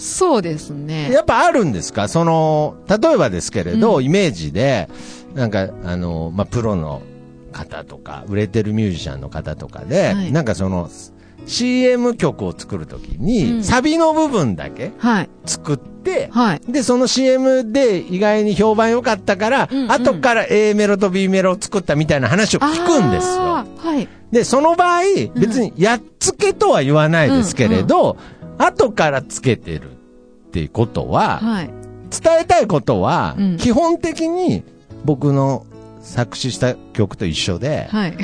[0.00, 1.12] そうですね。
[1.12, 2.08] やっぱあるんですか？
[2.08, 4.88] その、例えばですけれど、うんイメージで、
[5.34, 7.02] なんか、あの、まあ、プロの
[7.52, 10.88] 方とか、売れてるミュージシャンの方とかで、はいなんかその、
[11.46, 15.30] CM 曲を作るときに、うんサビの部分だけはい。
[15.46, 16.60] 作って、はい。
[16.68, 23.42] で、その CM で意外に評判良かったから、うんうん後から A メロと B メロを作ったみたいな話を聞くんですよ。
[23.42, 23.66] は
[24.00, 24.08] い。
[24.30, 25.02] で、その場合、
[25.34, 28.16] 別にやっつけとは言わないですけれど、
[28.62, 29.94] 後からつけてるっ
[30.52, 31.70] ていうことは、はい。
[32.10, 33.56] 伝えたいことは、うん。
[33.56, 34.64] 基本的に
[35.04, 35.64] 僕の
[36.02, 38.16] 作詞した曲と一緒で、はい。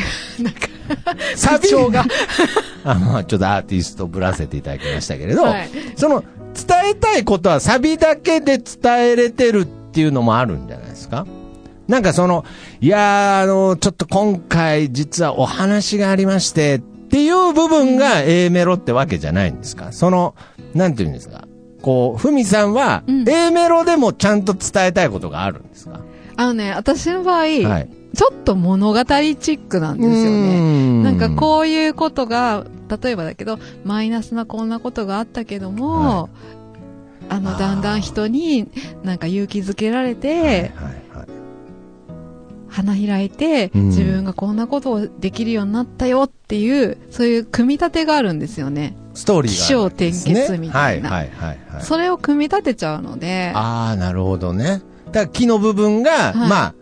[1.36, 1.64] サビ。
[1.64, 2.04] 口調が。
[2.84, 5.68] あまあちょっとアーティストぶらせていただきましたけれど、はい。
[5.96, 6.22] その
[6.54, 11.26] 伝えたいことはサビだけで伝えれてるっていうのもあるんじゃないですか？
[11.88, 12.44] なんかその、
[12.80, 16.80] いやー、あの、ちょっと今回実はお話がありましてっ
[17.16, 19.90] ていう部分が A メロってわけじゃないんですか？
[19.90, 20.34] その、
[20.74, 21.48] なんていうんですか？
[21.80, 23.26] こう、ふみさんはうん。
[23.26, 26.00] A メロでもちゃんと伝えたいことがあるんですか、
[26.36, 27.88] あのね、私の場合、はい。
[28.14, 31.00] ちょっと物語チックなんですよね。
[31.00, 32.66] ねなんかこういうことが、
[33.02, 36.28] 例えばだけど、マイナスなこんなことがあったけども、は
[37.30, 37.58] あの、あー。
[37.58, 38.68] だんだん人に
[39.04, 40.70] なんか勇気づけられて、はいはいはい。
[42.76, 48.96] 花開いて、うん自分がこんなことをできるようになったよっていう、そういう組み立てがあるんですよね。
[49.14, 49.58] ストーリーがね。
[49.58, 51.82] 起承転結みたいなはいはいはいはい。
[51.82, 54.82] それを組み立てちゃうので、ああ、なるほどね。
[55.06, 56.74] だから木の部分が、はいまあ、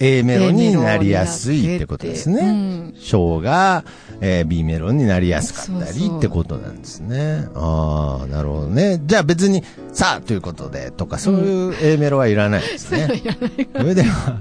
[0.00, 2.40] A メロになりやすいってことですね。
[2.40, 3.84] うん小が、
[4.20, 7.46] えー B メロになりやすかったそうそうりってことなんですね。
[7.54, 9.00] ああ、なるほどね。
[9.04, 9.62] じゃあ別に、
[9.92, 13.08] さあということでとか、そういう A メロはいらないですね。
[13.76, 14.40] それでは、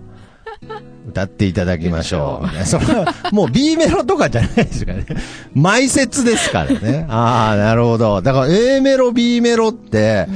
[1.08, 2.66] 歌っていただきましょう。
[2.66, 5.06] それはもう B メロとかじゃないですからね。
[5.56, 7.06] 埋設ですからね。
[7.10, 8.22] ああ、なるほど。
[8.22, 10.28] だから A メロ、B メロって、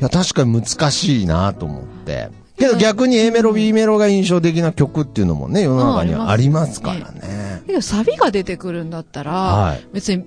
[0.00, 2.28] いや、確かに難しいなと思って。
[2.58, 7.62] けど逆に A メロ、B メロが印象的な曲っていうのもね、世の中にはありますからね。
[7.66, 10.24] けどサビが出てくるんだったら、はい別に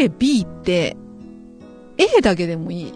[0.00, 0.96] A、B って、
[1.98, 2.92] A だけでもいい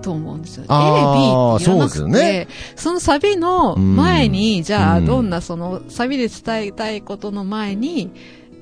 [0.00, 0.64] と思うんですよ。
[0.68, 8.10] A、B って言わなくてそうですよねそのサビの前に、じゃあうんどんなそのサビで伝えたいことの前に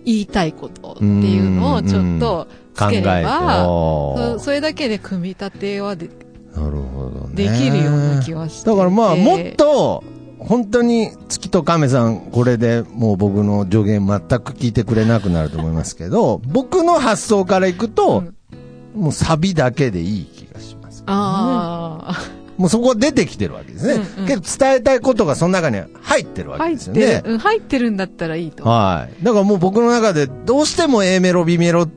[0.05, 3.03] 言いたいことっていうのをちょっとつけれ。
[3.03, 6.09] ば、そそれだけで組み立てはで
[6.55, 7.35] なるほどね。
[7.35, 10.03] できるような気はしてだからまあ、もっと、
[10.39, 18.25] 本当に月と亀さん、これでもう僕の助言全く聞いてくれなくなると思いますけど、僕の発想からいくと、
[18.95, 20.38] もうサビだけでいい。
[21.09, 22.23] ああ、
[22.59, 23.95] もうそこ出てきてるわけですね。
[23.95, 27.33] うんうんけど伝えたいことがその中に入ってるわけ入っですよねてる、。
[27.33, 28.65] うん入ってるんだったらいいと。
[28.65, 29.25] はい。
[29.25, 31.93] だからもう僕の中でどうしても A メロ、B メロって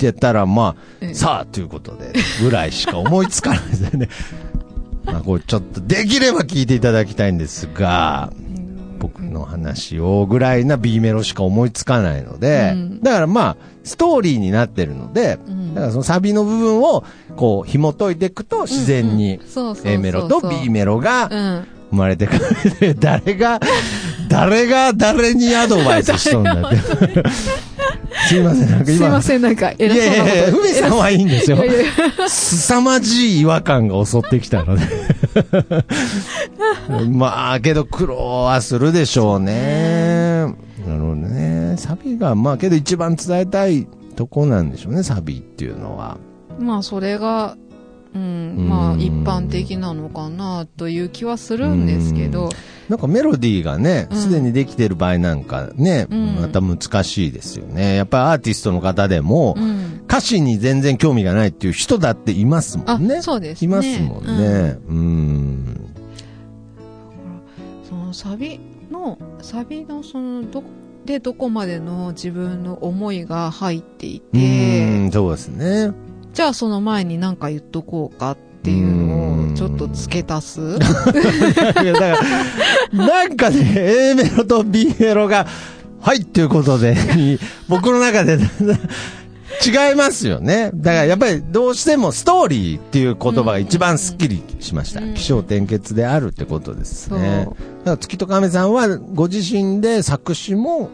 [0.00, 4.08] 言ったら、まあ、うんさあ、ということで、ぐらいしか思いつかないですよね。
[5.04, 8.32] まあ、これちょっとできれば聞いていただきたいんですが、
[8.98, 17.04] 僕の話をぐらいな B メロしか思いつかないので、うんだからまあ、ストーリーになってるので、んだからそのサビの部分を、
[17.36, 19.40] こう、紐解いていくと自然に
[19.84, 21.66] A メロと B メロがうん。
[21.90, 22.38] 生まれてく
[22.80, 22.96] る。
[22.98, 23.60] 誰が、
[24.28, 26.76] 誰が誰にアドバイスしとんだって。
[28.28, 28.96] すいません、なんか今。
[28.96, 30.14] すいません、なんかい偉そうなこと。
[30.16, 31.86] やいやいや、ふみさんはいいんですよいやいやい。
[32.28, 34.82] 凄まじい違和感が襲ってきたので。
[37.10, 40.44] まあ、けど苦労はするでしょうね。
[40.44, 41.61] なるほどね。
[41.76, 46.18] サビが、まあけど一番伝えたいとこなんでしょうね、サビっていうのは。
[46.58, 47.56] まあ、それが、
[48.14, 48.22] うん、
[48.58, 52.50] うんまあ、一般的なのかな、という気はするんですけど、
[52.88, 57.94] なんかメロディーがね、うんすでにできてる場合なんかね、うんまた難しいですよね。
[57.94, 59.82] やっぱりアーティストの方でも、うん。
[60.12, 63.16] 歌詞に全然興味がないっていう人だっていますもんね。
[63.16, 64.76] あそうですねいますもんね。
[64.86, 65.94] うん。
[67.88, 70.62] そのサビの、サビのその、ど、
[71.04, 75.92] でどこまでの自分の思いが入っていうん、て、そうですね。
[76.32, 80.60] じゃあその前に何か言っとこうかっていうのをちょっと付け足す？
[82.92, 85.46] なんかね、A メロと B メロが、
[86.00, 86.96] はいっていうことで、
[87.68, 88.38] 僕の中で
[89.64, 90.70] 違いますよね。
[90.74, 95.00] だからやっぱりどうしてもストーリーっていう言葉が一番スッキリしました。
[95.00, 97.12] うん気象転結であるってことです。
[97.12, 97.46] ね。
[97.46, 97.56] だか
[97.92, 100.90] ら月と亀さんはご自身で作詞も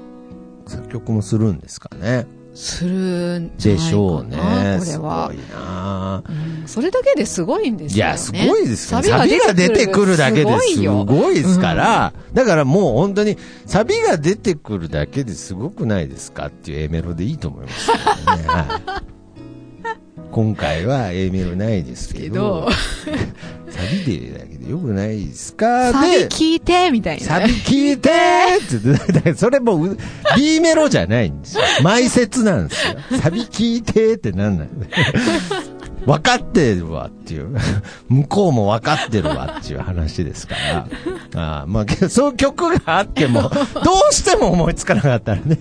[0.66, 2.26] 作曲もするんですかね。
[2.59, 4.37] するんじゃでしないかな、ょうね。
[4.37, 5.38] これはすごい。
[5.53, 8.11] なうんそれだけですごいんですよね。
[8.11, 9.09] いや、すごいですよね。
[9.09, 17.97] サビが出てくるだけですごいですから、だからもう本当に、サビが出てくるだけですごくないですかっていう A メロでいいと思いますね。
[18.49, 19.17] はい
[20.30, 22.68] 今回は A メロないですけど、
[23.70, 25.92] サビでだけでよくないですか？
[25.92, 27.24] サビで、聞いてみたいな。
[27.24, 28.10] サビ聞いて
[29.18, 29.96] ってそれもう
[30.36, 31.62] B メロじゃないんですよ。
[31.82, 32.94] 埋設なんですよ。
[33.20, 34.68] サビ聞いてってなんなん
[36.06, 37.54] 分かってるわっていう。
[38.08, 40.88] 向こうも分かってるわっていう話ですから。
[41.34, 43.48] ああまあ、そういう曲があっても、ど
[44.10, 45.58] うしても思いつかなかったらね。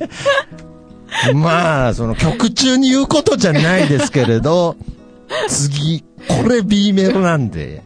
[1.35, 4.75] まあ、その曲中に言うことじゃないですけれど、
[5.47, 7.83] 次、これ B メロなんで、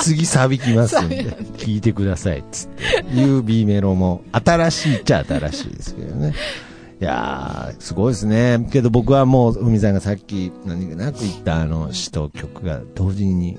[0.00, 1.24] 次サビきますんで、
[1.58, 6.34] 聞いてくださいっつって、いう B メロも、新しいっちゃ新しいですけどね。
[7.00, 8.68] いやー、すごいですね。
[8.70, 13.58] けど僕はもう、海さんがさっき何気なく言ったあの詩と曲が同時に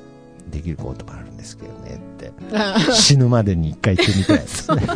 [0.50, 2.32] できることもあるんですけどねって、
[2.94, 4.78] 死ぬまでに一回言ってみたいですね。
[4.78, 4.88] はい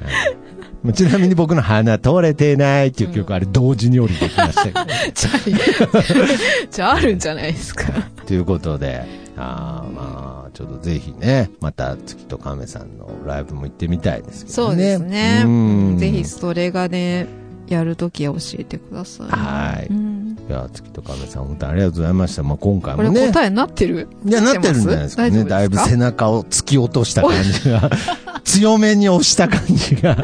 [0.00, 0.45] まあ
[0.92, 4.80] ちなみに僕の鼻通れてないっていう曲、あれ同時に降りてきましたけど、
[5.14, 7.84] じゃあ、じゃああるんじゃないですか。
[8.26, 9.04] ということで、
[9.36, 14.70] あーまあ、ちょっとぜひね、また月と亀さんのライブも行ってみたいですけどね。
[14.70, 15.42] そうですね。
[15.44, 17.26] うんぜひそれがね、
[17.68, 19.26] やるときは教えてください。
[19.28, 20.16] はいうん
[20.48, 22.42] いや、月と亀さん、本当にありがとうございました。
[22.44, 23.26] まあ、今回これもね。
[23.32, 24.06] 答えになってる？
[24.24, 25.28] いや、なってるんじゃないですか？
[25.28, 25.44] ね。
[25.44, 27.90] だいぶ背中を突き落とした感じが、
[28.44, 30.16] 強めに押した感じが、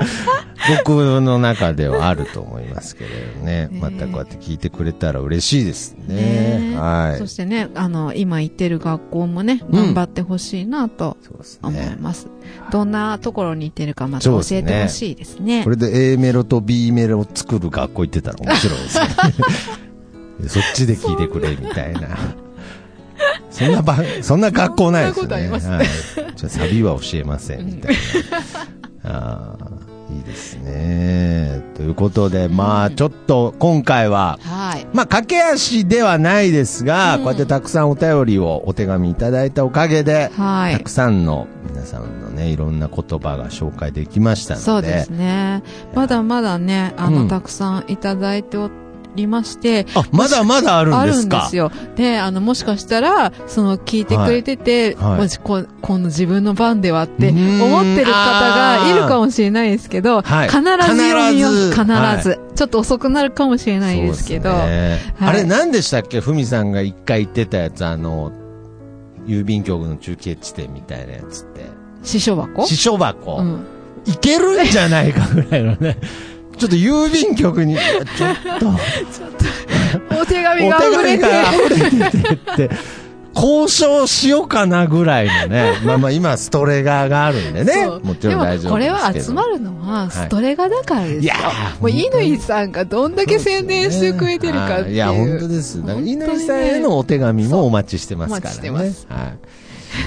[0.85, 3.69] 僕の中ではあると思いますけれどね。
[3.69, 6.71] ねまたこうやって聞いてくれたら嬉しいですね。
[6.71, 7.19] ねはい。
[7.19, 11.97] そしてね、あの、今行ってる学校もね、うん頑張ってほしいなとそうです思いね。
[12.01, 12.29] ます。
[12.71, 15.65] どんなところに行ってるかまた教えてほしいですね。
[15.65, 19.07] これで A メロと B メロを作る学校行ってたら面白いですね。
[20.49, 22.09] そっちで聞いてくれみたいな。
[23.51, 25.87] そんなば、そんな学校ないですねはい。
[26.37, 27.99] じゃあサビは教えませんみたいな。
[29.05, 29.69] ああ、
[30.17, 31.63] いいですね。
[31.75, 34.87] ということで、まあちょっと今回は、はい。
[34.93, 40.91] まあ駆け足ではないですが、うんこうやってたくさんお便りをお手紙いただいたおかげで、はいたく。
[40.91, 44.65] さんの皆さんのね、いろんな言葉が紹介できましたので。
[44.65, 45.63] そうですね。
[45.95, 48.71] まだまだね、あの、うんたくさんいただいてお
[49.15, 51.37] りまして、あ、まだまだあるんあですか？
[51.37, 51.71] るんですよ。
[51.97, 55.11] で、あの、もしかしたら、その、聞いてくれてて、はい。
[55.11, 55.21] はい。
[55.21, 60.49] もしこ、今度自分の番ではって思ってる方がいるかもしれないですけど、はい。
[60.49, 61.71] 必ず読みよ必ず。
[61.71, 64.99] 必ず、はちょっと遅くなるかもしれないですけど、ね。
[65.17, 65.29] はい。
[65.31, 66.21] あれ何でしたっけ？
[66.21, 68.33] ふみさんが一回言ってたやつ、あの、
[69.27, 71.67] 郵便局の中継地点みたいなやつって。
[72.03, 72.67] 師匠箱？
[72.67, 73.67] 支所箱、うん。
[74.05, 75.97] いけるんじゃないかぐらいのね。
[76.63, 77.77] ちょっと郵便局に、
[78.17, 82.71] ちょっと、お手お手紙が溢れ紙て、れててって、
[83.35, 85.73] 交渉しようかなぐらいのね。
[85.85, 87.87] まあまあ今ストレガーがあるんでね。
[88.05, 88.71] もちろん大丈夫ですけど。
[88.71, 91.21] これは集まるのはストレガだからですよ。
[91.23, 94.95] いやーもう乾さんがどんだけ宣伝してくれてるかっていう。
[94.95, 95.81] いや、本当です。
[95.85, 95.97] 乾
[96.41, 98.71] さんへのお手紙もお待ちしてますからね。
[98.71, 99.39] お待ちしてはい。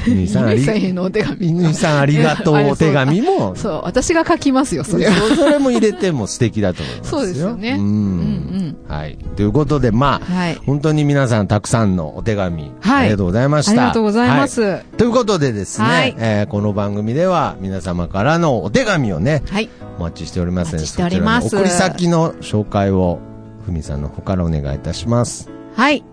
[0.05, 1.55] 乾さんへのお手紙。
[1.61, 5.13] 乾さんありがとうお手紙も、 そう、私が書きますよ、それは。
[5.29, 7.19] そそれも入れても素敵だと思いますよ。
[7.19, 7.81] そうですよねうん。
[7.81, 9.17] うんはい。
[9.35, 10.55] ということで、まあ、はい。
[10.65, 13.71] 本当に皆さんたくさんのお手紙、はいありがとうございました。
[13.71, 14.61] ありがとうございます。
[14.61, 19.69] はということでですね、はいえーこの番組では皆様からのお手紙をね、はい。
[19.99, 23.19] お待ちしておりますので、そちらの送り先の紹介を、
[23.65, 25.49] ふみさんの方からお願いいたします。
[25.75, 26.03] はい。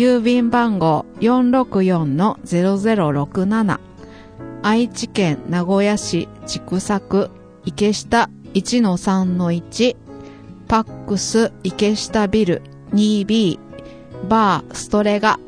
[0.00, 3.80] 郵便番号464-0067
[4.62, 7.30] 愛知県名古屋市千種区
[7.66, 9.96] 池下1-3-1
[10.68, 12.62] パックス池下ビル
[12.94, 13.58] 2B
[14.26, 15.38] バーストレガ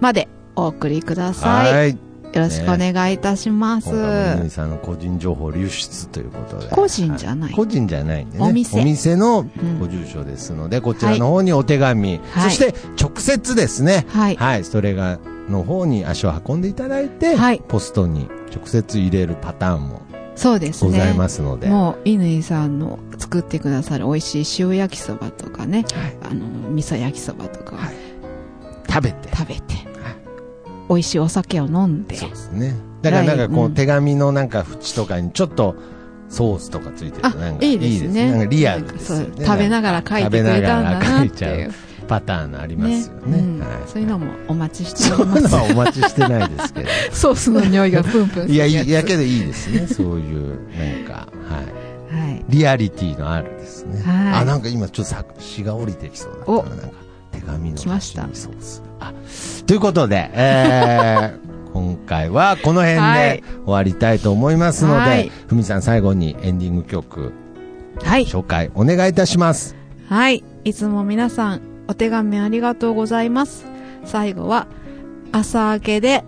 [0.00, 1.72] までお送りください。
[1.72, 2.09] はい。
[2.32, 3.88] よろしくお願いいたします。
[3.88, 6.68] 今回も乾さんの個人情報流出ということで。
[6.68, 7.50] 個人じゃない。
[7.50, 8.44] は個人じゃないんでね。
[8.44, 9.50] お店のん。
[9.80, 12.50] ご住所ですので、こちらの方にお手紙、はい。
[12.50, 14.36] そして直接ですね、はい。
[14.36, 15.18] はい、それが、
[15.48, 17.62] の方に足を運んでいただいて、はい。
[17.66, 20.02] ポストに直接入れるパターンも
[20.40, 20.90] そうですね。
[20.90, 21.68] ございますので。
[21.68, 25.84] もう、乾さんの作ってくださる美味しい塩焼きそばとかね、
[26.22, 27.76] あの、味噌焼きそばとか。
[27.76, 27.94] をはい。
[28.88, 29.36] 食べて。
[29.36, 29.79] 食べて、
[30.90, 32.74] 美味しいお酒を飲んで、そうですね。
[33.02, 35.74] だからなんかこう、うん手紙のなんか縁とかにちょっと
[36.28, 38.30] ソースとかついてるなん、かいいですね。
[38.30, 39.46] なんかリアルですよね。
[39.46, 41.72] 食べながら書いてくれたんだなって食べながら書いちゃいうう。
[42.08, 43.38] パターンありますよね。
[43.38, 45.48] うんはいそういうのもお待ちしてそういうの。
[45.48, 46.88] はお待ちしてないですけど。
[47.12, 48.66] ソースの匂いがプンプンするいや。
[48.66, 49.86] いやけどいいですね。
[49.86, 51.60] そういう、なんか、は
[52.14, 52.20] い。
[52.20, 52.44] はい。
[52.48, 54.02] リアリティのあるですね。
[54.04, 56.70] はいあ、なんか今ちょっと作詞が降りてきそうだったおな。
[56.70, 56.86] なんか、
[57.32, 58.82] 手紙の来ましたソース
[59.66, 67.32] ということで、えー、 今回はこの辺はいで終わりたいと思いますのではい、ふみさん最後にエンディング曲、
[68.04, 68.24] はい。
[68.24, 69.76] 紹介お願いいたします。
[70.08, 70.44] はい。
[70.64, 73.66] いつも皆さん、お手紙ありがとうございます。
[74.04, 74.66] 最後は、
[75.32, 76.24] 朝明けで、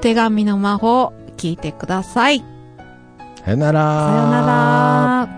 [0.00, 2.44] 手紙の魔法を聞いてください。
[3.44, 3.80] さよなら。
[3.80, 5.37] さよなら。